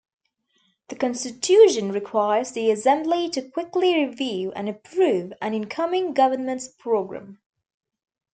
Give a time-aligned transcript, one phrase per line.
[0.87, 7.39] The constitution requires the assembly to quickly review and approve an incoming government's program.